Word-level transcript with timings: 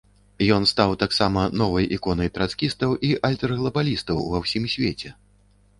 Ён 0.53 0.63
стаў 0.71 0.93
таксама 1.03 1.43
новай 1.63 1.85
іконай 1.97 2.33
трацкістаў 2.39 2.97
і 3.11 3.15
альтэрглабалістаў 3.31 4.27
ва 4.35 4.45
ўсім 4.47 4.63
свеце. 4.77 5.09